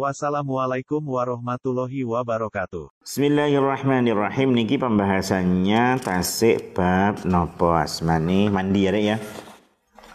[0.00, 3.04] Wassalamualaikum warahmatullahi wabarakatuh.
[3.04, 9.20] Bismillahirrahmanirrahim niki pembahasannya tasik bab nopo asmani mandi ya ya.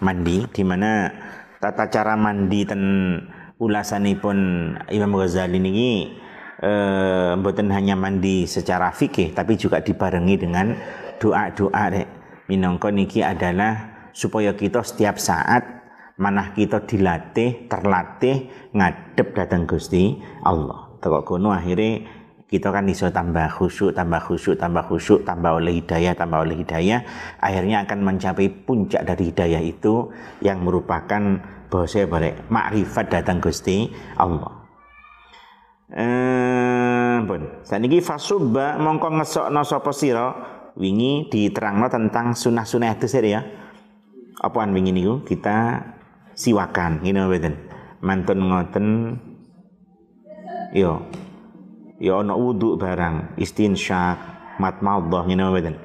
[0.01, 1.13] Mandi di mana
[1.61, 2.81] tata cara mandi ten
[3.61, 6.17] ulasanipun Imam Ghazali niki
[6.65, 10.73] eh, mboten hanya mandi secara fikih tapi juga dibarengi dengan
[11.21, 12.09] doa-doa Rek.
[12.49, 15.74] Minangka niki adalah supaya kita setiap saat
[16.15, 20.95] manah kita dilatih, terlatih ngadep datang Gusti Allah.
[21.03, 22.07] Teko kono akhirnya
[22.45, 27.03] kita kan iso tambah khusyuk, tambah khusyuk, tambah khusyuk, tambah oleh hidayah, tambah oleh hidayah,
[27.41, 34.65] akhirnya akan mencapai puncak dari hidayah itu yang merupakan bahasa barek makrifat datang Gusti Allah.
[35.91, 37.41] Eh, pun.
[37.61, 40.27] Saniki fasubba mongko ngesokno sapa sira
[40.77, 43.41] wingi diterangno tentang sunah-sunah itu ya.
[44.41, 45.81] Apaan wingi niku kita
[46.35, 47.55] siwakan ngene mboten
[48.03, 48.87] mantun ngoten.
[50.75, 51.07] Yo.
[51.95, 54.19] Yo ana wudu barang istinsyak
[54.59, 55.75] mat maudhah ngene mboten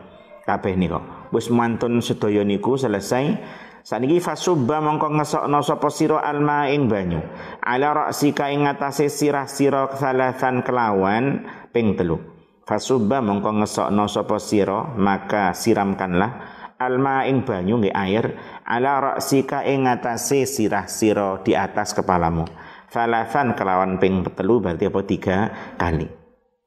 [0.45, 1.31] kabeh nika.
[1.31, 3.39] Wis mantun sedaya niku selesai.
[3.81, 7.25] Saniki fasubba mongko ngesokno sapa sira alma ing banyu.
[7.65, 12.21] Ala ra'sika ing atase sirah-sira salasan kelawan ping telu.
[12.69, 18.25] Fasubba mongko ngesokno sapa sira maka siramkanlah alma ing banyu nggih air
[18.65, 22.49] ala ra'sika ing atase sirah sira di atas kepalamu.
[22.91, 25.01] Falasan kelawan ping telu berarti apa?
[25.07, 25.39] Tiga
[25.77, 26.09] kali.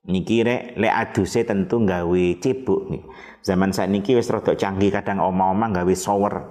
[0.03, 3.03] Niki rek le aduse tentu gawe cebuk nih
[3.39, 6.43] zaman saat niki wis rada canggih kadang oma-oma gawe shower.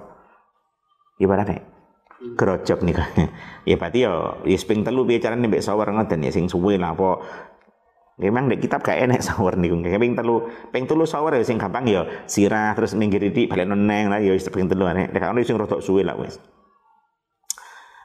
[1.21, 1.61] Ibarat nek?
[2.33, 3.09] Gerojok nih kan
[3.69, 6.25] ya berarti yo ya ping telu piye carane mbek shower ngoten?
[6.25, 7.09] Ya sing suwe lah apa
[8.13, 11.89] Memang di kitab gak enak sahur kayak ping telu, ping telu sahur ya sing gampang
[11.89, 15.09] ya sirah terus minggir di balik noneng lah ya ping telu aneh.
[15.09, 16.37] Dek ono sing rotok suwe lah wes.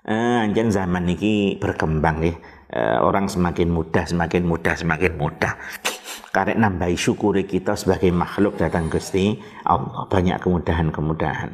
[0.08, 2.32] Eh, anjen zaman niki berkembang nih,
[2.72, 5.52] eh, orang semakin mudah, semakin mudah, semakin mudah.
[6.34, 9.36] Karena nambahi syukuri kita sebagai makhluk datang Gusti
[9.68, 11.52] Allah banyak kemudahan-kemudahan.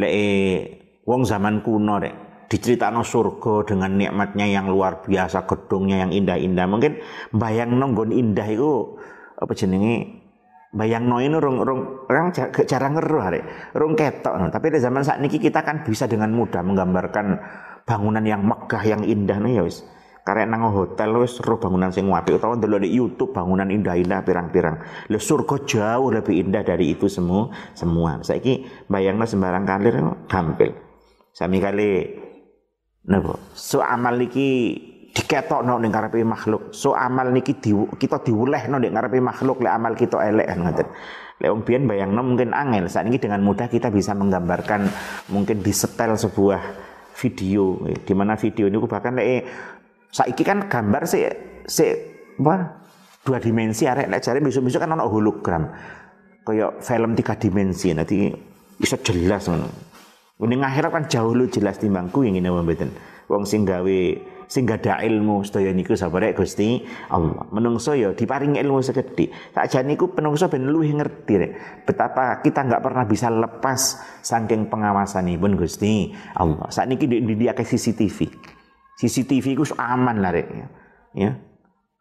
[0.00, 0.08] Le
[1.04, 6.70] wong zaman kuno dek, diceritakan surga dengan nikmatnya yang luar biasa, gedungnya yang indah-indah.
[6.70, 7.02] Mungkin
[7.34, 8.94] bayang nonggon indah itu
[9.34, 10.22] apa jenenge?
[10.74, 12.34] Bayang no ini rong rong orang
[12.66, 13.40] jarang ngeruh hari
[13.78, 14.34] rong ketok.
[14.42, 14.50] No.
[14.50, 17.38] tapi di zaman saat ini kita kan bisa dengan mudah menggambarkan
[17.86, 19.86] bangunan yang megah yang indah nih ya wis.
[20.26, 25.06] Karena nang hotel wis roh bangunan sing apik utawa dulu di YouTube bangunan indah-indah pirang-pirang.
[25.14, 28.18] Le surga jauh lebih indah dari itu semua semua.
[28.26, 29.94] Saiki bayangno sembarang kali
[30.26, 30.74] gampil.
[31.30, 31.90] Sami kali
[33.04, 33.36] Napa?
[33.52, 34.80] So amal niki
[35.14, 36.72] diketokno ning ngarepe makhluk.
[36.72, 40.88] So amal niki di, kita diwulehno ning ngarepe makhluk lek amal kita elek ngoten.
[41.38, 42.88] Lek wong biyen bayangno mungkin angel.
[42.88, 44.88] Saat ini dengan mudah kita bisa menggambarkan
[45.30, 46.60] mungkin disetel sebuah
[47.14, 49.46] video di mana video ini bahkan lek
[50.10, 51.26] saiki kan gambar sih
[51.66, 51.86] si
[52.34, 52.82] apa
[53.22, 55.68] dua dimensi arek lek jare besok-besok kan ono hologram.
[56.44, 58.32] Kayak film tiga dimensi nanti
[58.80, 59.93] bisa jelas ngono.
[60.42, 62.90] Ning akhirat kan jauh lu jelas timbangku yang ini mboten.
[63.30, 64.00] Wong sing gawe
[64.50, 67.46] sing gada ilmu sedaya niku sabare Gusti Allah.
[67.54, 69.30] Menungso ya diparingi ilmu sekedhik.
[69.54, 71.52] Tak jane niku penungso ben luwih ngerti rek.
[71.86, 76.66] Betapa kita nggak pernah bisa lepas saking pengawasanipun Gusti Allah.
[76.66, 78.18] Saat niki di, di, di CCTV.
[78.98, 80.48] CCTV ku aman lah rek.
[81.14, 81.53] Ya.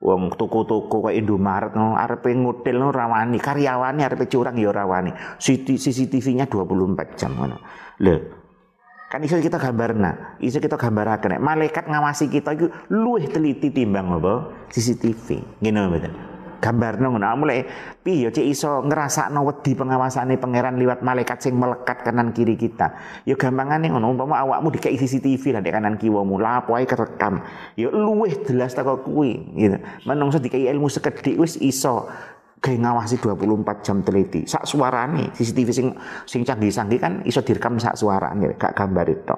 [0.04, 5.16] Wong toko-toko kayak Indomaret no, arepe ngutil no rawani, karyawane arepe curang ya rawani.
[5.40, 7.64] CCTV-nya 24 jam ngono.
[8.04, 8.20] Lho,
[9.08, 14.68] kan iso kita gambarna, iso kita gambaraken malaikat ngawasi kita itu luwih teliti timbang apa
[14.76, 15.40] CCTV.
[15.64, 16.33] Ngene mboten.
[16.64, 17.60] Gambarno ngono ah, mulai
[18.00, 22.96] piye cek iso ngrasakno wedi pengawasane pangeran liwat malaikat sing melekat kanan kiri kita.
[23.28, 27.44] Ya gampangane ngono umpama awakmu dikei CCTV lah di kanan kiwamu lapo ae kerekam.
[27.76, 29.76] Ya luwih jelas ta kok kuwi gitu.
[30.08, 32.08] Menungso dikei ilmu sekedhik wis iso
[32.64, 35.88] kayak ngawasi 24 jam teliti sak suarane CCTV sing
[36.24, 39.36] sing canggih-canggih kan iso direkam sak suarane gak gambar itu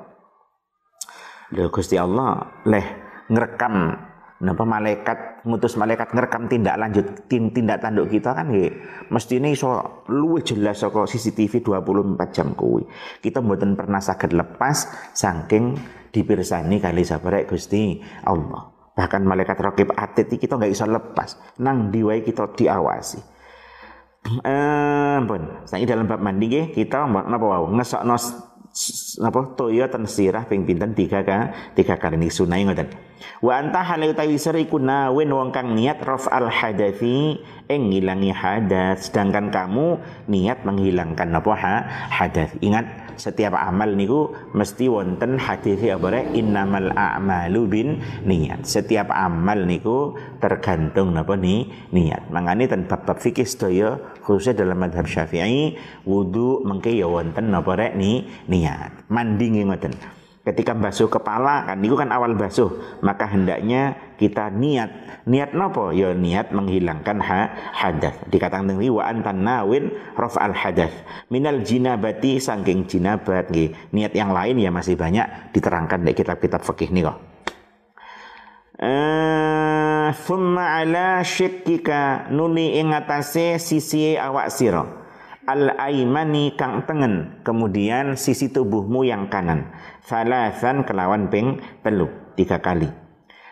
[1.57, 2.85] lho Gusti Allah leh
[3.25, 3.97] ngerekam
[4.45, 8.69] napa malaikat ngutus malaikat ngerekam tindak lanjut tindak tanduk kita kan ya
[9.09, 12.85] mesti ini iso luwih jelas saka CCTV 24 jam kuwi
[13.25, 14.85] kita mboten pernah saged lepas
[15.17, 15.73] saking
[16.13, 21.35] dipirsani kali sabarek Gusti Allah Bahkan malaikat rakib atid kita nggak bisa lepas.
[21.59, 23.19] Nang diwai kita diawasi.
[24.25, 25.67] Eh, pun.
[25.67, 28.15] Saiki dalam bab mandi nggih kita napa wau ngesokno
[29.23, 29.55] apa?
[29.55, 30.91] Toya ten sirah ping pinten?
[30.91, 32.91] Tiga ka tiga kali ini sunai ngoten.
[33.39, 37.39] Wa anta halu utawi sira iku nawin wong kang niat raf al hadathi
[37.71, 39.07] ing ngilangi hadas.
[39.07, 41.51] Sedangkan kamu niat menghilangkan apa?
[41.55, 41.75] Ha
[42.11, 42.51] hadas.
[42.59, 47.87] Ingat setiap amal niku mesti wonten hadis ya bare innamal a'malu bin
[48.27, 48.67] niat.
[48.67, 51.71] Setiap amal niku tergantung napa ni?
[51.95, 52.27] Niat.
[52.27, 53.95] Mangane ten bab-bab fikih sedaya
[54.25, 59.05] khususnya dalam madhab syafi'i wudu mengke ya wonten napa rek ni niat.
[59.13, 59.93] Mandi ngoten.
[60.45, 62.69] Ketika basuh kepala kan itu kan awal basuh.
[63.01, 64.89] Maka hendaknya kita niat.
[65.25, 65.89] Niat nopo?
[65.89, 68.13] Ya niat menghilangkan ha, hadas.
[68.29, 70.93] Dikatakan tadi wa antan nawin rof al hadas.
[71.33, 73.73] Minal jinabati sangking jinabat nggih.
[73.89, 77.34] Niat yang lain ya masih banyak diterangkan di kitab-kitab fikih nih kok
[78.75, 82.91] eh thumma ala syikkika nuni ing
[83.59, 84.83] sisi awak sira.
[85.45, 87.39] Al aimani kang tengen.
[87.45, 89.69] Kemudian sisi tubuhmu yang kanan.
[90.01, 92.89] Salasan kelawan ping telu tiga kali.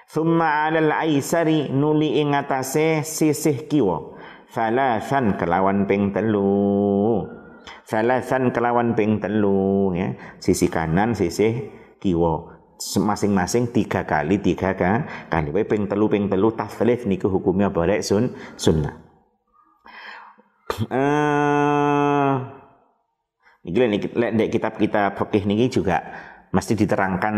[0.10, 1.70] Summa alal aisari.
[1.70, 4.18] Nuli ing atase sisih kiwa.
[4.50, 7.30] Salasan kelawan ping telu.
[7.86, 10.18] Salasan kelawan ping telu ya.
[10.42, 11.70] Sisi kanan sisi
[12.02, 12.53] kiwa
[13.00, 14.76] masing-masing tiga kali tiga
[15.30, 18.96] kali ping telu ping telu tasrif niku hukumnya boleh sun sunnah.
[20.90, 22.34] Eh
[23.64, 26.04] ini lek kitab-kitab fikih niki juga
[26.52, 27.36] mesti diterangkan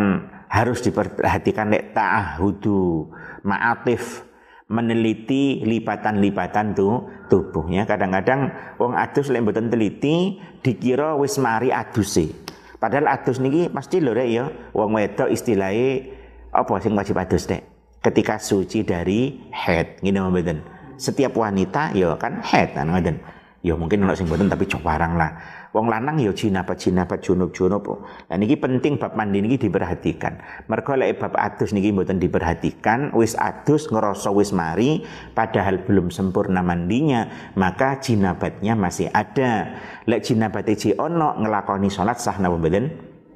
[0.50, 3.12] harus diperhatikan lek ta'ahudu
[3.46, 4.26] ma'atif
[4.66, 7.86] meneliti lipatan-lipatan tuh tubuhnya.
[7.86, 8.50] Kadang-kadang
[8.82, 12.45] wong adus lek mboten teliti dikira wis mari aduse
[12.86, 14.46] padahal adus niki pasti lho rek ya.
[14.78, 16.06] Wong wedok istilahnya
[16.54, 17.66] apa sing wajib adus nek
[18.06, 20.06] ketika suci dari head.
[20.06, 20.62] Ngene mboten?
[21.02, 23.18] Setiap wanita ya kan head kan ngoten
[23.66, 25.32] ya mungkin ono sing mboten tapi barang lah.
[25.74, 27.84] Wong lanang ya jinabat jinabat junub junub
[28.30, 30.38] nah niki penting bab mandi niki diperhatikan.
[30.70, 35.02] Mergo lek bab adus niki mboten diperhatikan wis adus ngerasa wis mari
[35.34, 37.26] padahal belum sempurna mandinya
[37.58, 39.82] maka jinabatnya masih ada.
[40.06, 42.86] Lek jinabate ji ono ngelakoni salat sah napa mboten?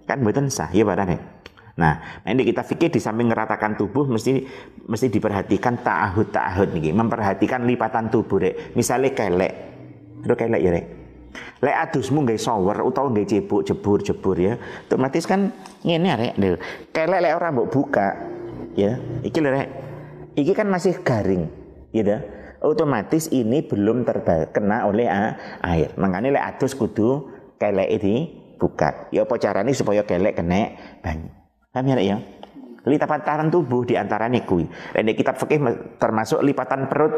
[0.06, 1.40] Kan mboten sah ya barane
[1.80, 4.44] Nah, ini kita pikir di samping ngeratakan tubuh mesti
[4.84, 8.76] mesti diperhatikan ta'ahud ta'ahud nih, memperhatikan lipatan tubuh rek.
[8.76, 9.79] Misalnya kelek,
[10.24, 10.86] itu kelek ya rek.
[11.62, 14.58] Lek adusmu nggak shower utawa nggak cebuk jebur jebur ya,
[14.90, 15.54] otomatis kan
[15.86, 16.34] ini rek.
[16.90, 18.18] Kelek lek orang mau buka,
[18.74, 19.70] ya, iki rek.
[20.34, 21.52] Iki kan masih garing,
[21.92, 22.22] ya dah.
[22.60, 25.08] Otomatis ini belum terkena oleh
[25.64, 25.90] air.
[25.96, 28.16] Makanya lek adus kudu kelek ini
[28.60, 29.08] buka.
[29.16, 31.34] Ya apa caranya supaya kelek kena banyak.
[31.70, 32.18] Paham ya, ya?
[32.88, 34.66] Lipatan tubuh di antara kuwi.
[34.96, 35.62] Dan kitab fikih
[36.02, 37.14] termasuk lipatan perut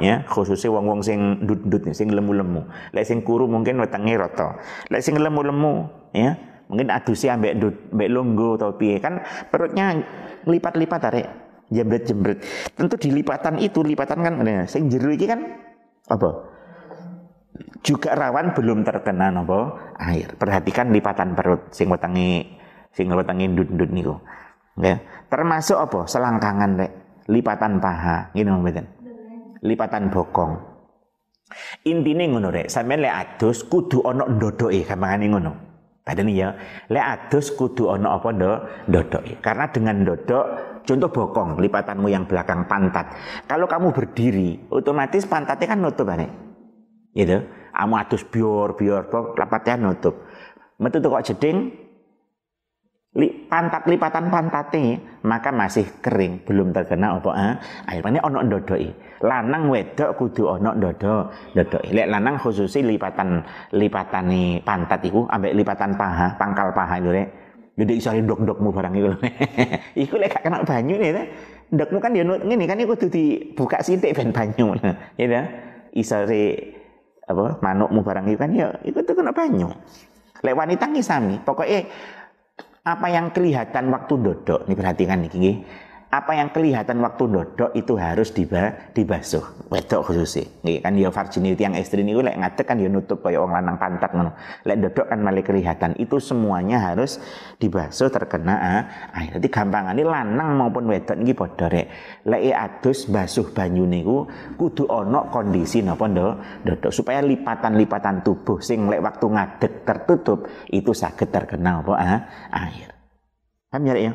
[0.00, 2.66] ya khususnya wong-wong sing dut-dut sing lemu-lemu.
[2.94, 4.58] Lek sing kuru mungkin wetenge rata.
[4.90, 6.34] Lek sing lemu-lemu ya
[6.66, 9.20] mungkin adusi ambek dut, ambek longgo atau piye kan
[9.52, 10.00] perutnya
[10.48, 11.26] lipat-lipat arek
[11.68, 12.38] jembret-jembret.
[12.74, 15.40] Tentu di lipatan itu lipatan kan nah, sing jero iki kan
[16.08, 16.52] apa?
[17.84, 20.32] Juga rawan belum terkena nopo air.
[20.34, 22.58] Perhatikan lipatan perut sing wetenge
[22.94, 24.16] sing wetangi ndut-ndut niku.
[24.80, 25.02] Ya.
[25.30, 26.06] Termasuk apa?
[26.06, 26.92] Selangkangan rek,
[27.30, 28.86] lipatan paha, ngene mboten.
[29.64, 30.52] Lipatan bokong.
[31.88, 35.52] Intine ngono rek, sampeyan lek adus kudu ana ndodoke gampangane ngono.
[36.04, 36.48] Padahal ya,
[36.92, 38.52] lek adus kudu ana apa ndo
[38.88, 39.40] ndodoke.
[39.40, 40.44] Karena dengan ndodok
[40.84, 43.16] contoh bokong, lipatanmu yang belakang pantat.
[43.48, 46.28] Kalau kamu berdiri, otomatis pantatnya kan nutup bare.
[47.16, 47.40] Gitu.
[47.74, 50.28] Kamu adus bior bior, lapatnya nutup.
[50.78, 51.72] Metu kok jeding,
[53.14, 54.98] li, pantat lipatan pantate.
[55.24, 57.54] Maka masih kering belum terkena apa eh?
[57.96, 58.88] air ini ono ndodoi
[59.24, 63.40] lanang wedok kudu ono ndodo ndodoi lek lanang khususi lipatan
[63.72, 67.28] lipatane pantat iku ambek lipatan paha pangkal paha itu rek.
[67.74, 69.08] Jadi iso ndok-ndokmu barang iku
[70.04, 71.26] iku lek gak kena banyu nih
[71.74, 74.76] ndokmu kan ya ngene kan iku kudu dibuka sithik ben banyu.
[75.18, 75.42] Ya ta?
[75.96, 76.20] Iso
[77.24, 79.72] apa manukmu barang iku kan ya iku tuh kena banyu.
[80.44, 81.88] Lek wanita nggih sami pokoknya
[82.84, 84.68] apa yang kelihatan waktu dodok?
[84.68, 85.32] Ini perhatikan nih
[86.14, 89.66] apa yang kelihatan waktu dodok itu harus diba, dibasuh.
[89.66, 93.42] Wedok khususnya nggih kan ya virginity yang ekstrim itu lek ngadek kan ya nutup kayak
[93.42, 94.30] orang lanang pantat ngono.
[94.62, 95.98] Lek dodok kan malah kelihatan.
[95.98, 97.18] Itu semuanya harus
[97.58, 98.82] dibasuh terkena ah,
[99.18, 99.42] air.
[99.42, 101.86] Jadi gampangane lanang maupun wedok niki padha rek.
[102.30, 109.02] Lek adus basuh banyu niku kudu ana kondisi napa dodok supaya lipatan-lipatan tubuh sing lek
[109.02, 112.20] waktu ngadek tertutup itu sakit terkena apa ah,
[112.54, 112.94] air.
[113.74, 114.14] Paham ya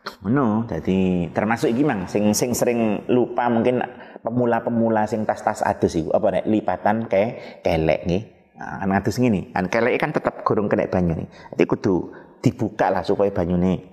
[0.00, 3.84] ya No, jadi termasuk iki mang sing sing sering lupa mungkin
[4.24, 8.22] pemula-pemula sing tas-tas adus iku apa nek lipatan kayak kelek nih.
[8.60, 11.28] Nah, kan adus ngene, kan kelek kan tetap gurung kena banyu nih.
[11.56, 13.90] Jadi kudu dibuka lah supaya banyune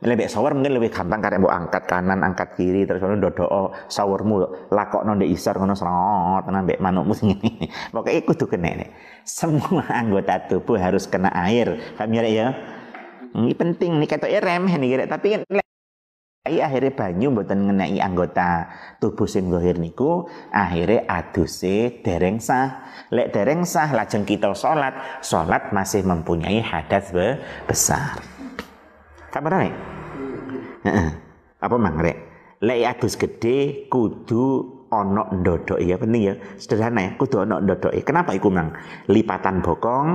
[0.00, 4.68] lebih shower mungkin lebih gampang karena mau angkat kanan, angkat kiri, terus kalau dodo showermu
[4.72, 7.68] lakok nonde isar ngono serot, mbek manukmu sing ini.
[7.92, 8.88] Pokoknya kudu kena nih.
[9.28, 11.76] Semua anggota tubuh harus kena air.
[12.00, 12.48] Paham ya?
[13.34, 13.40] Ya?
[13.40, 15.42] Ini penting nih kata remeh nih kira tapi kan
[16.40, 22.90] akhirnya banyu mboten ngenai anggota tubuh sing gohir niku akhirnya aduse dereng sah.
[23.12, 28.18] Lek dereng sah lajeng kita sholat sholat masih mempunyai hadas be besar.
[29.30, 29.74] Kabar nih
[31.60, 32.18] apa mang rek?
[32.64, 36.34] Lek adus gede kudu ono ndodok ya penting ya.
[36.58, 38.74] Sederhana ya kudu ono ndodok kenapa iku mang?
[39.06, 40.08] Lipatan bokong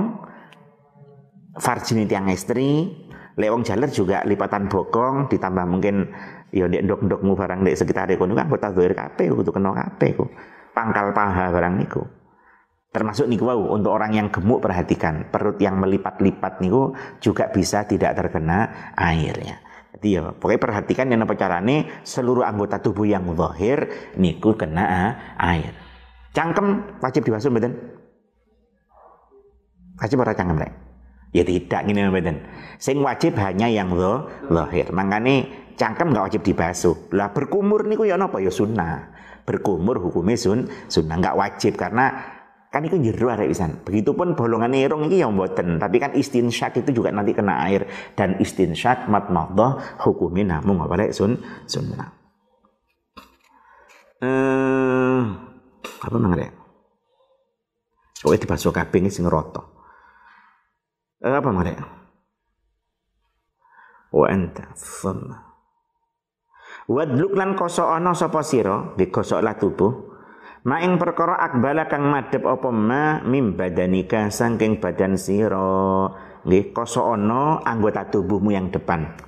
[1.56, 2.92] farjini tiang istri
[3.36, 6.08] Lewong jaler juga lipatan bokong ditambah mungkin
[6.56, 10.24] ya ndek ndok-ndokmu barang ndek sekitar kono kan kota doer kabeh kudu kena kabeh ku.
[10.72, 12.00] Pangkal paha barang niku.
[12.96, 18.16] Termasuk niku wau untuk orang yang gemuk perhatikan perut yang melipat-lipat niku juga bisa tidak
[18.16, 19.60] terkena airnya.
[19.96, 25.76] Jadi ya pokoknya perhatikan yang apa carane seluruh anggota tubuh yang zahir niku kena air.
[26.32, 27.72] Cangkem wajib dibasuh mboten?
[30.00, 30.85] Wajib ora cangkem rek?
[31.36, 32.40] Ya tidak gini mboten.
[32.80, 34.88] Sing wajib hanya yang lo lahir.
[34.88, 35.44] Makanya
[35.76, 37.12] cangkem nggak wajib dibasuh.
[37.12, 39.12] Lah berkumur niku ya napa ya sunnah.
[39.44, 42.32] Berkumur hukumnya sun sunnah nggak wajib karena
[42.72, 43.84] kan itu jero arek pisan.
[43.84, 47.84] Begitupun bolongan irung ini yang mboten, tapi kan istinsyak itu juga nanti kena air
[48.16, 51.36] dan istinsyak matmadhah hukumnya namun apa sun
[51.68, 52.16] sunnah.
[54.24, 55.20] Eh
[56.00, 56.52] apa mangrek?
[58.24, 59.75] Pokoknya dibasuh kabeh sing rata.
[61.26, 61.84] Apa mereka?
[64.14, 65.42] Wa anta thumma.
[66.86, 70.14] Wadluk lan kosok ana sapa sira, digosoklah tubuh.
[70.66, 76.10] Maing perkara akbala kang madhep apa ma mim badanika saking badan sira.
[76.46, 79.18] Nggih kosok ana anggota tubuhmu yang depan.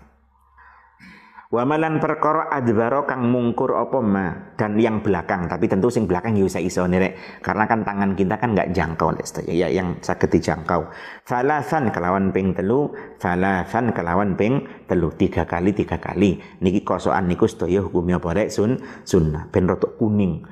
[1.48, 4.52] Wamalan perkara adbaro kang mungkur apa ma?
[4.52, 7.40] Dan yang belakang tapi tentu sing belakang ya bisa iso nirek.
[7.40, 9.16] Karena kan tangan kita kan nggak jangkau
[9.48, 10.92] ya yang sakit dijangkau.
[11.24, 15.08] Falasan kelawan ping telu falasan kelawan ping telu.
[15.16, 16.36] Tiga kali tiga kali.
[16.60, 19.48] Niki kosokan niku sedaya hukumnya apa rek sun sunnah.
[19.48, 20.44] Ben rotok kuning.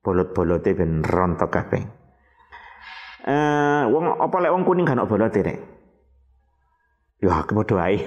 [0.00, 1.84] Bolot-bolote ben rontok kabeh.
[3.28, 4.48] Eh wong apa lek?
[4.48, 5.77] Wong kuning kan bolote rek
[7.18, 7.98] Ya kepodo ae.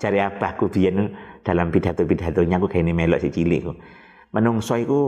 [0.00, 1.12] Cari abahku biyen
[1.44, 3.72] dalam pidato-pidatonya aku ini melok si cilik ku.
[4.32, 5.00] Menungso iku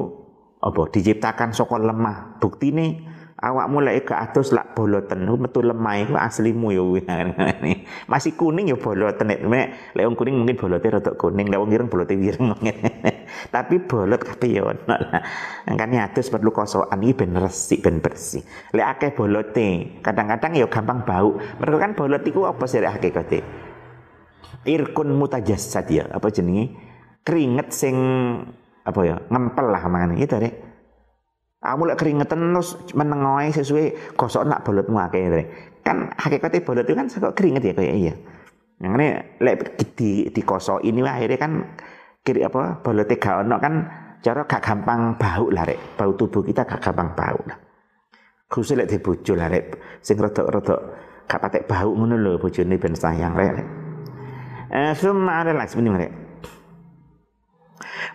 [0.60, 2.36] apa diciptakan saka lemah.
[2.40, 3.09] Buktine
[3.40, 6.84] awakmu lek ke atus lak boloten metu lemah iku aslimu ya
[8.12, 9.40] masih kuning ya boloten nek
[9.96, 12.52] lek wong kuning mungkin bolote rada kuning lek wong ireng bolote ireng.
[13.54, 18.44] Tapi bolot kabeh ya ono lah atus perlu kosokan iki ben resik ben bersih.
[18.76, 21.40] Lek akeh bolote kadang-kadang ya gampang bau.
[21.40, 23.40] Mereka kan bolot iku apa sih hakikate?
[24.68, 26.76] Irkun mutajassad ya apa jenenge?
[27.24, 27.96] Keringet sing
[28.80, 30.69] apa ya ngempel lah mangane itu rek
[31.60, 35.28] Kamu lek keringetan terus menengoy sesuai gosok nak bolotmu akeh
[35.84, 38.14] kan hakikatnya bolot itu kan kok keringet ya kayak iya.
[38.80, 39.06] Yang ini
[39.44, 39.56] lek
[40.32, 41.52] di kosok ini akhirnya kan
[42.24, 43.74] kiri apa bolotnya gak ono kan
[44.24, 46.00] cara gak gampang bau lah rek.
[46.00, 47.58] Bau tubuh kita gak gampang bau lah.
[48.48, 50.00] Khusus lek dibojo lah rek.
[50.00, 50.80] Sing rodok-rodok
[51.30, 53.50] gak patek bau ngono lho bojone ben sayang rek
[54.70, 56.12] eh summa ada lagi rek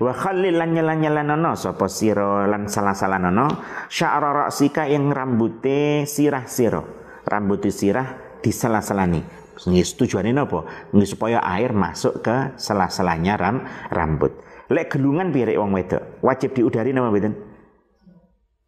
[0.02, 3.48] wa khallil lan nyelan-nyelanono sapa sira lan salah-salanono
[3.90, 6.82] sya'ra ra'sika yang rambute sirah sira
[7.26, 10.68] rambute sirah di salah-salani Nggih tujuane napa?
[10.92, 14.36] Nggih supaya air masuk ke sela-selanya ram rambut.
[14.68, 16.20] Lek gelungan piye wong wedok?
[16.20, 17.34] Wajib diudari napa mboten?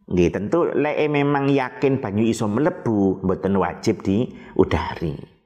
[0.07, 5.36] Nggih, tentu lek memang yakin banyu iso mlebu, mboten wajib diudari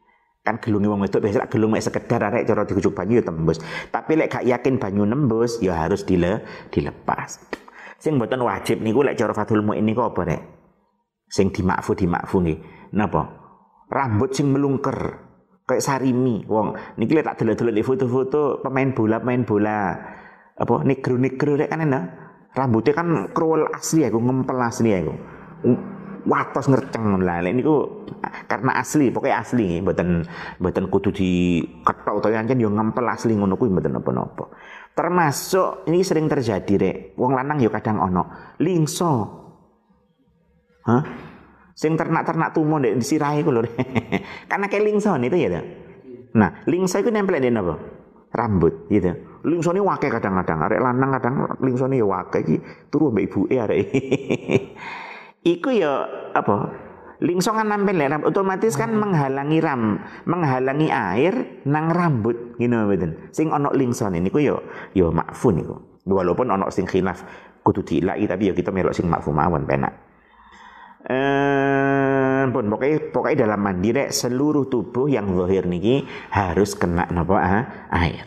[0.51, 3.63] kan gelungi wong wedok biasa gelung mek sekedar arek cara dikucuk banyu ya tembus.
[3.87, 7.39] Tapi lek gak yakin banyu nembus ya harus dile dilepas.
[7.95, 10.41] Sing mboten wajib niku lek cara Fathul Muin niku apa rek?
[11.31, 12.59] Sing dimakfu dimakfu nggih.
[12.99, 13.23] Napa?
[13.87, 14.99] Rambut sing melungker
[15.63, 16.75] kayak sarimi wong.
[16.99, 19.79] Niki lek tak delok-delok foto-foto pemain bola pemain bola.
[20.59, 20.83] Apa?
[20.83, 22.03] Negro-negro rek kan enak.
[22.51, 25.15] Rambutnya kan krul asli aku ngempel asli aku
[26.27, 27.41] watos ngerceng lah.
[27.41, 28.07] Ini niku
[28.45, 30.25] karena asli pokoknya asli mboten
[30.61, 34.45] mboten kudu diketok utawa ancen yo ngempel asli ngono kuwi mboten napa-napa.
[34.91, 36.97] Termasuk ini sering terjadi rek.
[37.17, 39.13] Wong lanang yo kadang ono lingso.
[40.85, 41.03] Hah?
[41.77, 43.65] Sing ternak-ternak tumo ndek disirahi ku lho
[44.45, 45.61] karena kayak lingso itu ya
[46.31, 47.75] nah lingso itu nempel di apa
[48.31, 49.11] rambut gitu.
[49.41, 52.39] Lingsone wake kadang-kadang, arek lanang kadang lingsone ya wake.
[52.45, 52.55] Iki
[52.87, 53.83] turu mbek ibuke arek.
[55.41, 56.05] Iku ya
[56.37, 56.69] apa?
[57.21, 63.29] Lingsongan nampil ya, otomatis kan menghalangi ram, menghalangi air nang rambut, gitu mboten.
[63.29, 64.57] Sing ono lingson ini ku yo
[64.97, 65.75] yo makfun iku.
[66.09, 67.21] Walaupun ono sing khilaf
[67.61, 69.93] kudu dilai tapi ya kita melok sing makfum mawon penak.
[71.05, 72.11] Eh
[72.49, 77.63] pun pokoknya pokoknya dalam mandi rek seluruh tubuh yang zahir niki harus kena napa ah,
[78.01, 78.25] air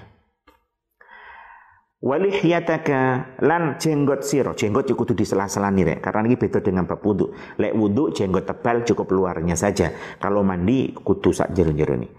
[2.04, 3.00] walihyataka
[3.40, 7.00] lan jenggot siro jenggot cukup tuh di sela-sela nih rek karena ini beda dengan bab
[7.00, 7.32] wudhu.
[7.56, 9.88] Lek wudhu jenggot tebal cukup luarnya saja.
[10.20, 12.12] Kalau mandi kudu sak jero-jero nih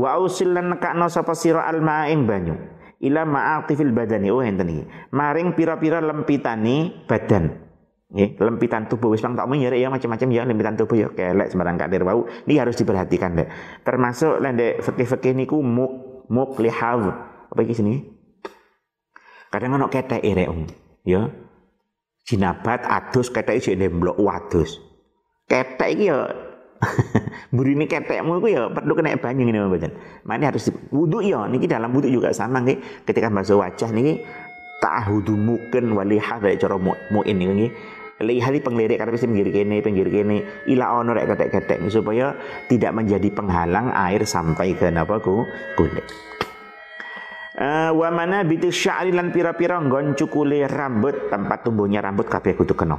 [0.00, 2.56] wa usil lan nekakno sapa sira alma ing banyu.
[3.00, 4.28] Ila ma'atifil badani.
[4.28, 4.84] Oh enten iki.
[5.16, 7.68] Maring pira-pira lempitani badan.
[8.10, 9.14] Nggih, lempitan tubuh.
[9.14, 11.08] Wis tak ya ya macam-macam ya lempitan tubuh ya.
[11.08, 12.28] Kelek sembarang kadir bau.
[12.44, 13.48] Ini harus diperhatikan deh.
[13.86, 17.08] Termasuk lendek fikih-fikih niku muk muk lihav.
[17.48, 18.19] Apa iki sini?
[19.50, 20.62] Kadang ono ketek ere om,
[21.02, 21.26] ya.
[22.22, 24.78] Jinabat adus ketek iki nemblok wadus.
[25.50, 26.30] Ketek iki ya
[27.54, 29.92] burine ketekmu iku ya perlu kena banyu ngene mboten.
[30.24, 34.22] Makanya harus wudu ya niki dalam wudu juga sama nggih ketika basuh wajah niki
[34.80, 36.78] ta'hudu mungkin wali hadza cara
[37.10, 37.68] muin niki
[38.20, 42.36] lihat penglirik karena mesti pinggir kene pinggir kene ila ono rek ketek-ketek supaya
[42.68, 46.04] tidak menjadi penghalang air sampai ke napa ku kulit.
[47.60, 52.72] Uh, wa mana bitu sya'ri lan pira-pira nggon cukule rambut tempat tumbuhnya rambut kabeh kudu
[52.72, 52.96] kena.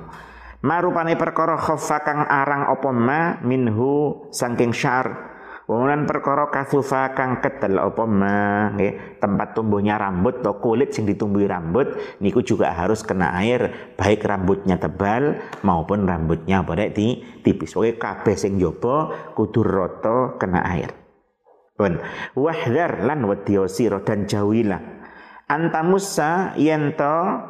[0.61, 5.33] Marupane perkara khaffa kang arang apa ma minhu saking syar.
[5.65, 11.49] Kemudian perkara kasufa kang ketel apa ma nggih tempat tumbuhnya rambut atau kulit sing ditumbuhi
[11.49, 16.61] rambut niku juga harus kena air baik rambutnya tebal maupun rambutnya
[16.93, 17.73] di tipis.
[17.73, 21.00] Oke kabeh sing jaba kudu rata kena air.
[21.81, 21.97] Pun
[22.37, 25.01] wahdar lan wedya sira dan jauhilah
[25.49, 27.41] antamusa yento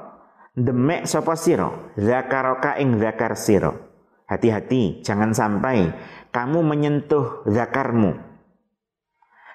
[0.55, 3.75] demek sapa sira zakaraka ing zakar sira.
[4.31, 5.91] Hati-hati jangan sampai
[6.31, 8.15] kamu menyentuh zakarmu.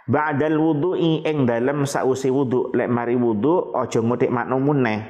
[0.07, 5.01] Ba'dal wudu'i ing dalam sausi wudu lek mari wudu aja ngutik makno muneh.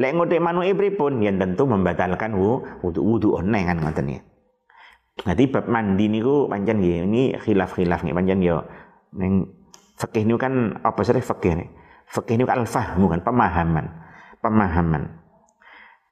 [0.00, 4.20] Lek ngutik manu pripun yen tentu membatalkan wudu wudu oneh kan ngoten ya.
[5.18, 8.62] Nanti bab mandi niku pancen nggih ini khilaf-khilaf nggih pancen yo
[9.14, 9.48] ning
[9.98, 11.68] fikih niku kan apa sih fikih nih?
[12.08, 13.86] Fikih niku al-fahmu kan pemahaman.
[14.40, 15.02] Pemahaman.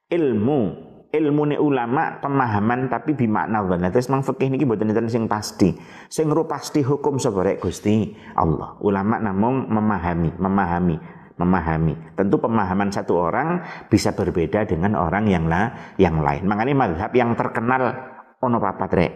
[0.07, 0.59] Ilmu
[1.07, 5.71] ilmu ni ulama pemahaman tapi bimakna dhanna terus mang fikih niki mboten enten sing pasti
[6.11, 10.95] sing ro pasti hukum sapa Gusti Allah ulama namung memahami memahami
[11.37, 12.17] memahami.
[12.17, 16.49] Tentu pemahaman satu orang bisa berbeda dengan orang yang la, yang lain.
[16.49, 17.93] Makanya madhab yang terkenal
[18.41, 19.13] ono papat rek.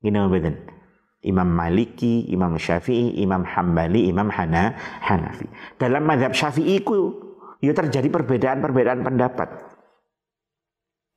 [0.00, 0.81] Gini mboten.
[1.22, 4.74] Imam Maliki, Imam Syafi'i, Imam Hambali, Imam Hana,
[5.06, 5.46] Hanafi.
[5.78, 7.14] Dalam madhab Syafi'i ku
[7.62, 9.48] ya terjadi perbedaan-perbedaan pendapat.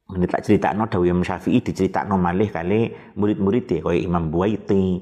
[0.06, 4.30] Ini tak cerita no Dawi Imam Syafi'i dicerita no malih kali murid-murid deh kayak Imam
[4.30, 5.02] Buaiti,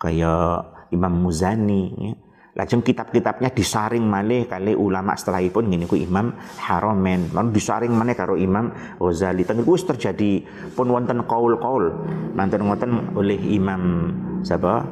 [0.00, 2.12] kayak Imam Muzani, ya
[2.58, 7.30] Lajeng kitab-kitabnya disaring malih kali ulama setelahipun ngene ku Imam Haromen.
[7.30, 9.46] Lalu disaring malih karo Imam Ghazali.
[9.46, 10.42] Teng wis terjadi
[10.74, 11.86] pun wonten kaul-kaul.
[12.34, 14.10] Manten wonten oleh Imam
[14.42, 14.86] siapa?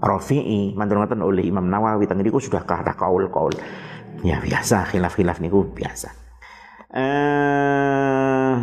[0.00, 2.08] Rafi'i, wonten oleh Imam Nawawi.
[2.08, 3.52] Teng niku sudah kata kaul-kaul.
[4.24, 6.08] Ya biasa khilaf-khilaf niku biasa.
[6.90, 8.54] Eh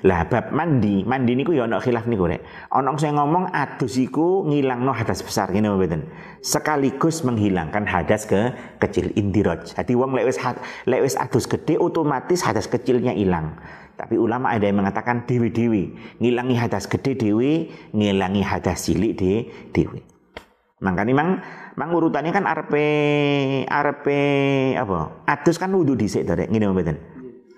[0.00, 2.40] lah bab mandi, mandi niku ya ana khilaf niku rek.
[2.72, 6.08] Ana sing ngomong adus iku ngilangno hadas besar ngene mboten.
[6.40, 9.76] Sekaligus menghilangkan hadas ke kecil indiraj.
[9.76, 10.40] Jadi wong lek wis
[10.88, 13.60] lek wis adus gede otomatis hadas kecilnya hilang.
[14.00, 19.44] Tapi ulama ada yang mengatakan dewi-dewi, ngilangi hadas gede dewi, ngilangi hadas cilik de
[19.76, 20.00] dewi.
[20.80, 21.30] Makanya mang
[21.76, 22.74] mang urutannya kan RP
[23.68, 24.06] RP
[24.80, 25.28] apa?
[25.28, 26.96] Adus kan wudhu dhisik to rek ngene mboten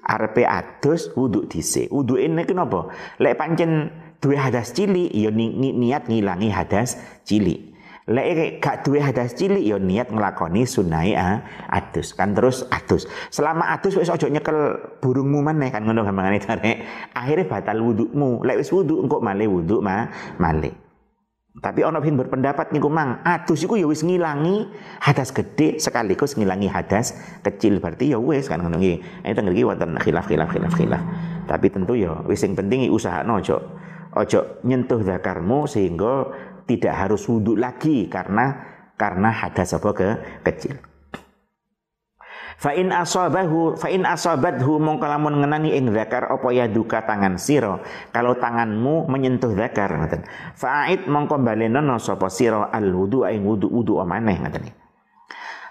[0.03, 1.89] arepe adus wudu dhisik.
[1.91, 2.91] ini kenapa?
[3.23, 7.72] Lek pancen duwe hadas cilik ya ni, ni, niat ngilangi hadas cilik.
[8.11, 12.19] Lek gak duwe hadas cilik ya niat nglakoni sunai ah, adus.
[12.19, 13.07] Kan terus adus.
[13.31, 16.83] Selama adus wis aja nyekel burungmu maneh kan ngono gampangane tarik.
[17.15, 18.43] Akhirnya batal wudumu.
[18.43, 20.11] Lek wis wudu engko malih wudu mah
[20.43, 20.75] malih.
[21.53, 24.73] Tapi ono yang berpendapat niku mang, adus iku ya wis ngilangi
[25.05, 27.13] hadas gede sekaligus ngilangi hadas
[27.45, 28.99] kecil berarti ya wis kan ngono nggih.
[29.23, 31.03] Ini teng mriki wonten khilaf-khilaf khilaf-khilaf.
[31.45, 33.63] Tapi tentu ya wis sing penting usahakno ojo
[34.17, 36.33] ojo nyentuh zakarmu sehingga
[36.67, 40.09] tidak harus wudhu lagi karena karena hadas apa ke
[40.47, 40.79] kecil.
[42.63, 47.35] Fa in asabahu fa in asabathu mongko lamun ngenani ing zakar apa ya duka tangan
[47.35, 47.83] sira
[48.15, 50.23] kalau tanganmu menyentuh zakar ngoten.
[50.55, 54.71] Fa'id mongko balenono sapa sira al wudu ing wudu wudu maneh ngoten.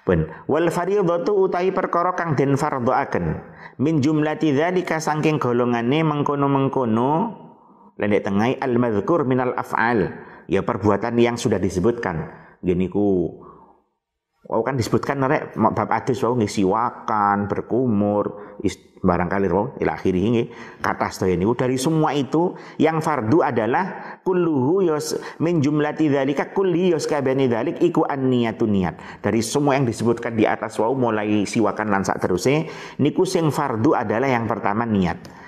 [0.03, 3.39] Pun wal fardhatu utahi perkara kang den fardhoaken
[3.79, 7.40] min jumlati dzalika saking golongane mengkono-mengkono
[7.99, 10.11] lendek tengai al madzkur minal af'al
[10.47, 12.27] ya perbuatan yang sudah disebutkan
[12.61, 13.39] gini ku
[14.41, 18.57] Wow kan disebutkan rek bab adus wau wakan, berkumur,
[19.01, 20.41] barangkali roh ila akhiri ini
[20.77, 27.09] kata sedaya dari semua itu yang fardu adalah kulluhu yos min jumlati dzalika kulli yos
[27.09, 29.21] kabani dzalik iku an niyatu niat.
[29.25, 32.69] Dari semua yang disebutkan di atas wau mulai siwakan lan sak terusé
[33.01, 35.40] niku sing fardu adalah yang pertama niat.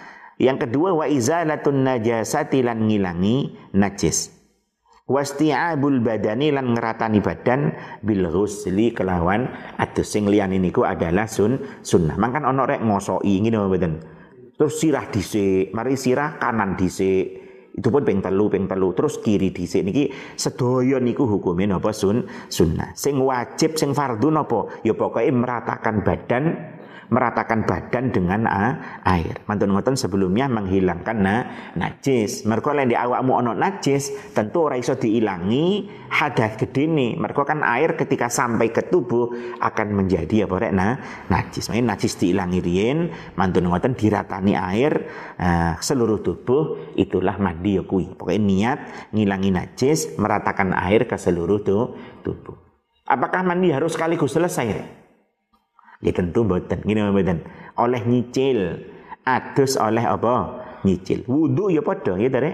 [0.44, 4.44] Yang kedua wa izalatun najasati lan ngilangi najis.
[5.04, 12.16] Wasti'abul badani lan ngeratani badan bil ghusli kelawan atus sing liyane niku adalah sun sunnah.
[12.16, 13.94] Mangkan ono rek ngosoki ngene mboten?
[14.56, 17.44] Terus sirah dhisik mari sirah kanan dhisik.
[17.74, 18.96] Itu pun ping telu ping telu.
[18.96, 20.08] Terus kiri dhisik niki
[20.40, 22.24] sedaya niku hukume napa sun?
[22.48, 22.96] Sunnah.
[22.96, 24.72] Sing wajib sing fardhu napa?
[24.88, 26.73] Ya pokoke meratakan badan
[27.14, 28.50] meratakan badan dengan
[29.06, 29.46] air.
[29.46, 31.36] Mantun ngoten sebelumnya menghilangkan na,
[31.78, 32.50] najis.
[32.50, 37.12] Mergo lain di awakmu ono najis, tentu ora iso diilangi hadas gede nih.
[37.22, 39.30] Mergo kan air ketika sampai ke tubuh
[39.62, 40.98] akan menjadi apa rek nah,
[41.30, 41.70] najis.
[41.70, 45.06] Main najis diilangi rien, mantun ngoten diratani air
[45.38, 48.10] uh, seluruh tubuh itulah mandi ya kui.
[48.10, 48.80] Pokoknya niat
[49.14, 52.58] ngilangi najis, meratakan air ke seluruh tubuh.
[53.04, 55.03] Apakah mandi harus sekaligus selesai?
[56.04, 56.84] Ya tentu mboten.
[56.84, 57.40] Ngene mboten.
[57.80, 58.92] Oleh nyicil.
[59.24, 60.60] Adus oleh apa?
[60.84, 61.24] Nyicil.
[61.26, 62.52] Wudu ya padha ya tare.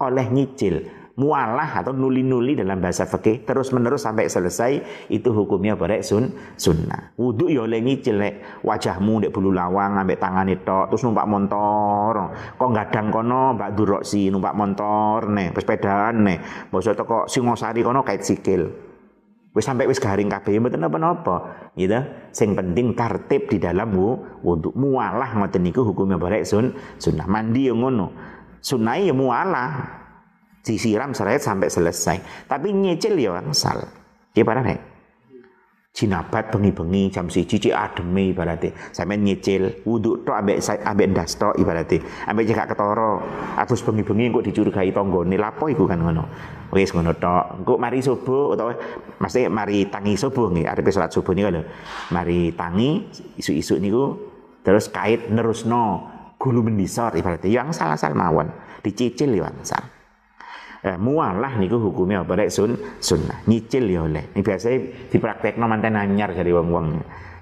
[0.00, 0.88] Oleh nyicil.
[1.18, 4.72] Mualah atau nuli-nuli dalam bahasa fikih terus menerus sampai selesai
[5.10, 7.10] itu hukumnya barek sun sunnah.
[7.18, 8.22] Wudu ya oleh nyicil
[8.62, 12.38] wajahmu ndek bulu lawang ambek tangane tok terus numpak motor.
[12.54, 16.38] Kok gadang kono Mbak Durok si numpak motor nih, pesepedaan nih.
[16.70, 18.87] Bosok toko Singosari kono kait sikil.
[19.58, 21.98] Wis sampai wis garing kabeh mboten napa-napa, gitu.
[22.30, 23.90] Sing penting tertib di dalam
[24.38, 24.70] wudu.
[24.78, 27.26] Mualah ngoten niku hukumnya barek sun sunnah.
[27.26, 28.14] Mandi yo ngono.
[28.62, 29.98] Sunnah ya mualah.
[30.62, 32.46] Disiram seret sampai selesai.
[32.46, 33.82] Tapi nyicil ya angsal.
[34.30, 34.87] Ki parah nek.
[35.98, 38.70] Jinabat bengi-bengi jam siji cik ademe ibarate.
[38.94, 41.98] Sampe nyicil wudu tok ambek ambek ndas tok ibarate.
[42.22, 43.18] Ambek cekak ketara.
[43.58, 45.34] Agus bengi-bengi kok dicurigai tanggane.
[45.34, 46.22] Lapo iku kan ngono.
[46.70, 47.58] Wis ngono tok.
[47.58, 48.78] Engko mari subuh utawa
[49.18, 51.66] mesti mari tangi subuh nggih, arepe salat subuh niku lho.
[52.14, 53.02] Mari tangi
[53.34, 54.14] isu-isu niku
[54.62, 56.06] terus kait nerusno
[56.38, 58.46] gulu mendisor ibaratnya yang salah-salah mawon
[58.86, 59.97] dicicil ya sal.
[60.78, 64.30] Eh, mualah niku hukumnya apa rek sun sunnah nyicil ya oleh.
[64.30, 64.66] Ini biasa
[65.10, 66.86] dipraktekno manten anyar dari wong-wong.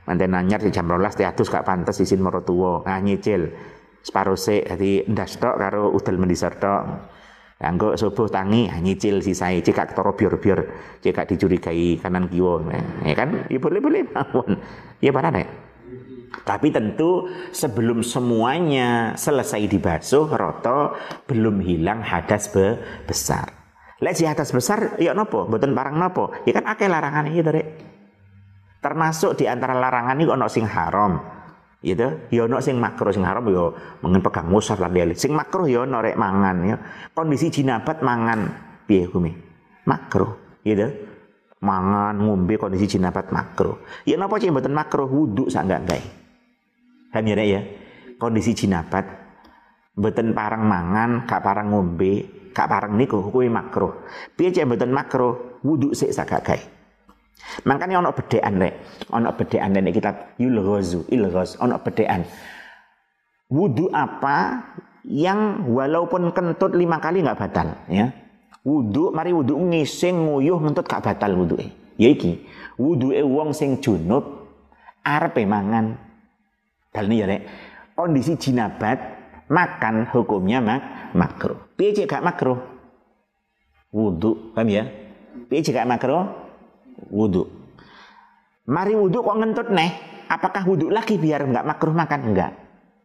[0.08, 2.80] Manten anyar di jam 12 teatus gak pantes isin maratuwa.
[2.88, 3.52] Nah nyicil
[4.00, 6.82] separuh sik dadi ndas tok karo udel mendisor tok.
[7.56, 10.60] Anggo subuh tangi ah, nyicil sisai cekak toro biar-biar
[11.04, 12.72] cekak dicurigai kanan kiwa.
[13.04, 13.48] Ya kan?
[13.52, 14.60] Ya boleh-boleh mawon.
[15.00, 15.65] Ya para nek.
[16.26, 20.94] Tapi tentu sebelum semuanya selesai dibasuh roto
[21.26, 23.50] belum hilang hadas be besar.
[24.04, 26.30] Lek si hadas besar ya nopo, mboten barang nopo.
[26.44, 27.50] Ya kan akeh larangan iki to,
[28.84, 31.16] Termasuk di antara larangan iki ono sing haram.
[31.80, 33.10] Gitu ya ono sing makruh.
[33.10, 33.72] Sing haram ya
[34.04, 36.76] mengen pegang musaf lan lele sing makruh ya ono rek mangan ya.
[37.16, 38.40] Kondisi jinabat mangan.
[38.84, 39.32] Piye hukume
[39.88, 40.60] makruh.
[40.60, 41.15] Gitu
[41.66, 46.02] mangan ngombe kondisi jinabat makruh ya napa sih mboten makruh wudu sak enggak gawe
[47.10, 47.60] kan ya ya?
[48.16, 49.04] Kondisi jinabat
[49.98, 53.92] mboten parang mangan gak parang ngombe gak parang niku hukume makruh
[54.38, 56.60] piye cek mboten makruh wudu sik sak gak gawe
[57.68, 58.74] Makanya ono bedean rek,
[59.12, 62.24] ono bedean nek kitab Yulghazu, Ilghaz, ono bedean.
[63.52, 64.66] Wudu apa
[65.06, 68.10] yang walaupun kentut lima kali nggak batal, ya.
[68.66, 71.54] Wudu, mari wudu ngising nguyuh ngentut gak batal wudu
[71.94, 72.42] Ya iki,
[72.74, 74.26] wudu e wong sing junub
[75.06, 75.94] arepe mangan.
[76.90, 77.46] Dal ya rek,
[77.94, 78.98] kondisi jinabat
[79.46, 81.62] makan hukumnya mak makruh.
[81.78, 82.58] Piye cek gak makruh?
[83.94, 84.84] Wudu, paham ya?
[85.46, 86.46] Piye cek gak makruh?
[87.10, 87.44] wudhu.
[88.66, 89.90] Mari wudhu kok ngentut nih?
[90.26, 92.20] Apakah wudhu lagi biar nggak makruh makan?
[92.32, 92.52] Enggak.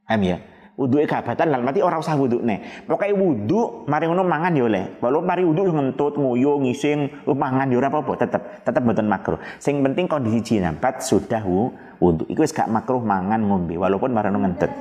[0.09, 0.37] Paham ya?
[0.81, 2.89] Wudhu gak batal dalam arti orang usah nih.
[2.89, 4.97] Pokoknya wudhu mari ngono mangan ya oleh.
[4.97, 9.37] Walau mari wudhu ngentut, nguyu, ngising, mangan ya ora apa-apa, tetep tetep mboten makruh.
[9.61, 11.45] Sing penting kondisi jinabat sudah
[12.01, 12.25] wudhu.
[12.25, 14.73] Iku wis gak makruh mangan ngombe walaupun mari ngentut.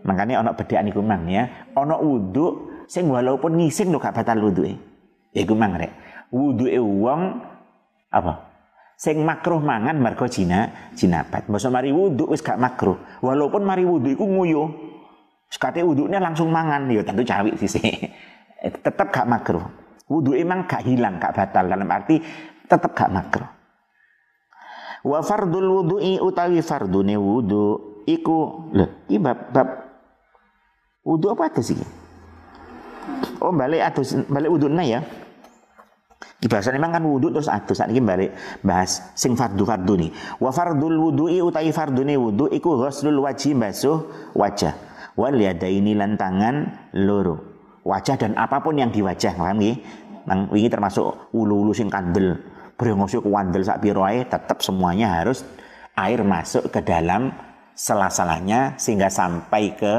[0.00, 1.44] Makanya ono bedaan iku mang ya.
[1.76, 2.46] Ono wudhu
[2.88, 4.64] sing walaupun ngising lo gak batal wudhu.
[5.36, 5.92] Iku mang rek.
[6.32, 7.36] Wudhu e wong
[8.08, 8.49] apa?
[9.00, 11.48] Sing makruh mangan mergo jina jinabat.
[11.48, 13.00] Masa mari wudu wis gak makruh.
[13.24, 14.68] Walaupun mari wudu iku nguyuh.
[15.50, 17.80] Sekate wudhunya langsung mangan, ya tentu cawik sih.
[18.84, 19.64] tetap gak makruh.
[20.04, 22.20] Wudu emang gak hilang, gak batal dalam arti
[22.68, 23.48] tetap gak makruh.
[25.00, 29.68] Wa fardul wudu'i utawi fardune wudu iku lho iki bab
[31.08, 31.80] wudu apa ada sih?
[33.40, 35.00] Oh balik atus balik wuduna ya.
[36.40, 38.32] Bahasa memang kan wudhu terus atus saat ini balik
[38.64, 40.10] bahas sing fardu fardu nih.
[40.40, 44.72] Wa fardul wudhu'i utai fardune wudhu iku ghuslul wajhi basuh wajah.
[45.20, 47.44] Wal yadaini lan tangan loro.
[47.84, 49.76] Wajah dan apa pun yang di wajah, paham nggih?
[50.28, 52.40] Nang wingi termasuk ulu-ulu sing kandel,
[52.76, 55.44] brengose kuandel sak piro tetap semuanya harus
[55.96, 57.32] air masuk ke dalam
[57.76, 59.94] sela-selanya sehingga sampai ke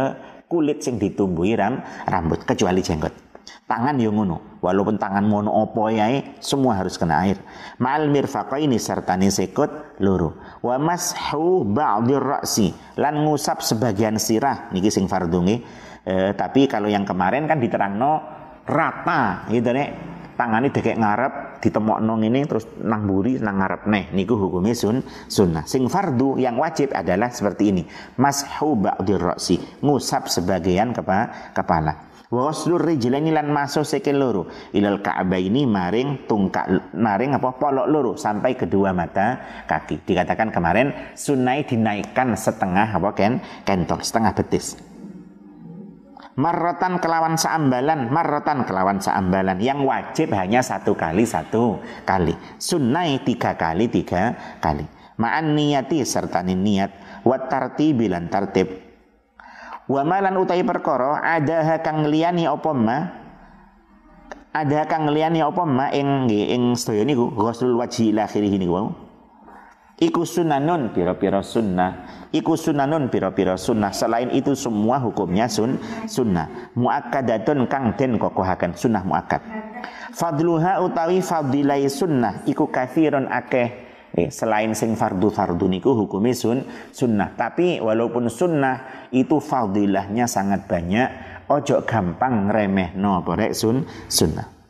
[0.49, 3.30] kulit sing ditumbuhi ram, rambut kecuali jenggot
[3.71, 4.59] tangan yang ngono.
[4.61, 7.39] Walaupun tangan ngono opo yae semua harus kena air.
[7.81, 10.59] Ma'al mirfaqaini serta sekut loro.
[10.61, 12.69] Wa mashu ba'dir ra'si.
[12.99, 14.69] Lan ngusap sebagian sirah.
[14.75, 18.21] Niki sing fardhu e, tapi kalau yang kemarin kan diterangno
[18.67, 19.47] rata.
[19.49, 19.89] Gitu nek.
[20.31, 24.09] Tangani dekek ngarep ditemokno ngene terus nang buri nang ngarep neh.
[24.13, 25.69] Niku hukumnya sun sunnah.
[25.69, 27.83] Sing fardu yang wajib adalah seperti ini.
[28.17, 29.57] Mashu ba'dir ra'si.
[29.81, 36.95] Ngusap sebagian kepa kepala wa waslur rijlaini lan masuk sikil loro ilal ka'baini maring tungkak
[36.95, 39.35] maring apa polok loro sampai kedua mata
[39.67, 44.79] kaki dikatakan kemarin sunai dinaikkan setengah apa ken kentol setengah betis
[46.31, 49.59] Marrotan kelawan seambalan, marrotan kelawan seambalan.
[49.59, 51.75] Yang wajib hanya satu kali satu
[52.07, 52.31] kali.
[52.55, 54.87] Sunnai tiga kali tiga kali.
[55.19, 57.21] Ma'an niyati serta niat.
[57.27, 58.90] Wat tartibilan tartib
[59.91, 62.99] wa malan utai perkara ada kang liyani apa ma?
[64.55, 68.87] Ada kang liyani apa ma ing ing sedaya niku ghuslul wajhi ila akhirih niku wau.
[70.01, 72.25] Iku sunanun pira-pira sunnah.
[72.33, 73.93] Iku sunanun pira-pira sunnah.
[73.93, 75.77] Selain itu semua hukumnya sun
[76.09, 76.73] sunnah.
[76.73, 79.45] Muakkadatun kang den kokohaken sunnah muakkad.
[80.09, 83.69] Fadluha utawi fadilai sunnah iku kathirun akeh.
[83.69, 87.31] Eh, selain sing fardu fardu niku hukumnya sun sunnah.
[87.35, 91.07] Tapi walaupun sunnah itu fadilahnya sangat banyak,
[91.47, 94.61] ojo gampang remeh no borek sun sunnah.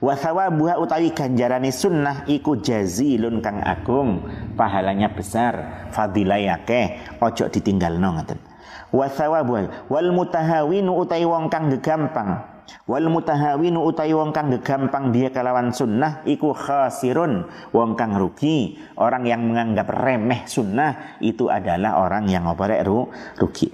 [0.00, 4.24] Wa thawabuha utawi ganjarane sunnah iku jazilun kang agung,
[4.56, 8.40] pahalanya besar, fadilah akeh, ojo ditinggalno ngoten.
[8.90, 12.49] Wa thawabuha wal mutahawinu utawi wong kang gegampang
[12.86, 18.78] Wal mutahawinu utai wong kang gampang dia kalawan sunnah iku khasirun wong kang rugi.
[18.98, 23.70] Orang yang menganggap remeh sunnah itu adalah orang yang ngoporek ru, rugi.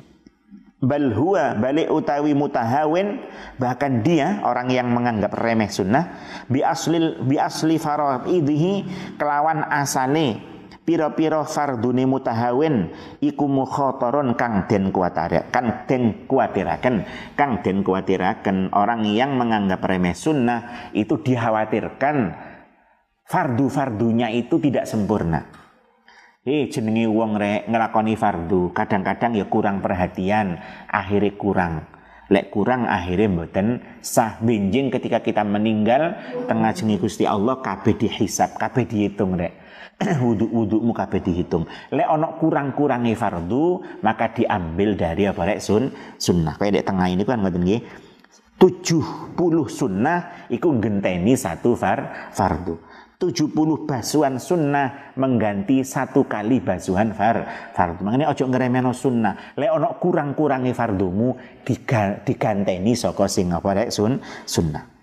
[0.76, 3.24] Bal huwa balik utawi mutahawin
[3.56, 6.20] bahkan dia orang yang menganggap remeh sunnah
[6.52, 8.84] bi aslil bi asli faraidhi
[9.16, 10.55] kelawan asale
[10.86, 16.94] pira-pira fardune mutahawin iku mukhatarun kang den kuatiraken kang den kuatiraken.
[17.34, 22.32] Kang den kuatiraken orang yang menganggap remeh sunnah itu dikhawatirkan
[23.26, 25.42] fardu-fardunya itu tidak sempurna.
[26.46, 31.74] Eh jenenge wong rek ngelakoni fardu kadang-kadang ya kurang perhatian akhirnya kurang.
[32.26, 33.66] Lek kurang akhirnya mboten
[34.02, 36.14] sah benjing ketika kita meninggal
[36.46, 39.65] tengah jengi Gusti Allah kabeh dihisap kabeh dihitung rek
[40.24, 41.64] wudhu-wudhumu kabeh dihitung.
[41.92, 45.88] Lek ono kurang-kurangi fardu, maka diambil dari apa lek sun
[46.20, 46.60] sunnah.
[46.60, 47.82] Kayak di tengah ini kan ngoten nggih.
[48.56, 49.36] 70
[49.68, 52.76] sunnah iku genteni satu far fardu.
[53.16, 58.04] 70 basuhan sunnah mengganti satu kali basuhan far fardu.
[58.04, 59.56] Makanya ojo ngeremeno sunnah.
[59.56, 61.32] Lek ono kurang-kurangi fardumu
[62.24, 64.95] diganteni saka sing apa lek sun sunnah.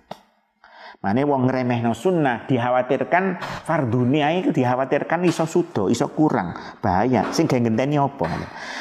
[1.04, 1.52] Mane wong
[1.84, 3.36] no sunnah dikhawatirkan
[3.68, 7.28] fardune ae dikhawatirkan iso sudo, iso kurang, bahaya.
[7.36, 8.24] Sing gawe ngenteni apa?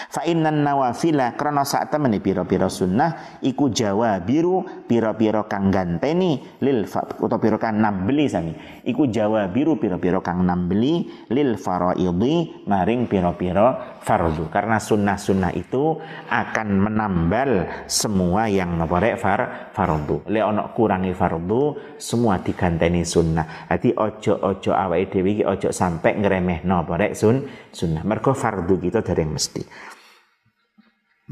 [0.07, 3.75] Fa innan nawafila krana sak temene pira-pira sunnah iku
[4.23, 6.87] biru pira-pira kang ganteni lil
[7.19, 8.55] utawa pira kang nambeli sami.
[8.87, 9.11] Iku
[9.51, 14.47] biru pira-pira kang nambeli lil faraidhi maring pira-pira fardu.
[14.47, 15.99] Karena sunnah-sunnah itu
[16.31, 19.41] akan menambal semua yang ngeporek far
[19.75, 20.31] fardu.
[20.31, 23.65] Le ono kurangi fardu semua diganteni sunnah.
[23.73, 28.05] Jadi ojo-ojo awake dhewe iki ojo sampai ngremehno apa rek sun sunnah.
[28.05, 29.65] Mergo fardu kita dari mesti.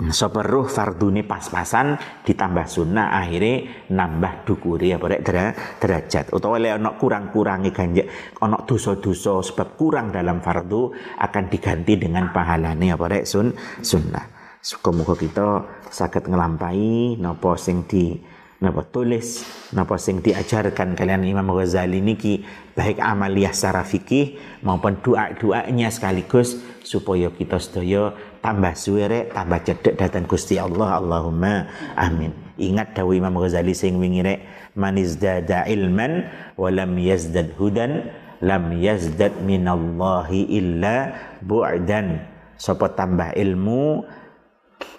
[0.00, 5.20] Seperuh fardune pas-pasan ditambah sunnah akhirnya nambah dukuri apa rek
[5.76, 8.06] derajat utawa lek ana kurang-kurangi ganjek
[8.40, 13.52] ana dosa-dosa sebab kurang dalam fardu akan diganti dengan pahalane apa rek sun
[13.84, 14.24] sunnah.
[14.60, 15.48] Muga-muga kita
[15.92, 18.16] saged ngelampai napa sing di
[18.60, 19.40] napa tulis
[19.72, 22.44] napa sing diajarkan kalian Imam Ghazali niki
[22.76, 28.12] baik amaliyah secara fikih maupun doa-doanya sekaligus supaya kita sedaya
[28.44, 31.00] tambah suwere tambah cedek datang Gusti Allah.
[31.00, 32.36] Allahumma amin.
[32.60, 34.44] Ingat dawuh Imam Ghazali sing wingi rek
[34.76, 36.28] manizdada ilman
[36.60, 38.12] wa lam yazdad hudan
[38.44, 42.28] lam yazdad minallahi illa bu'dan.
[42.60, 44.04] Sapa tambah ilmu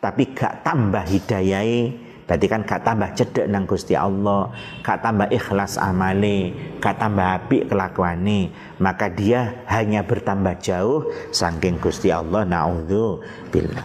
[0.02, 4.48] tapi gak tambah hidayai Berarti kan gak tambah cedek nang Gusti Allah,
[4.88, 12.08] gak tambah ikhlas amale, gak tambah api kelakuane, maka dia hanya bertambah jauh saking Gusti
[12.08, 12.48] Allah.
[12.48, 13.20] Nauzu
[13.52, 13.84] billah.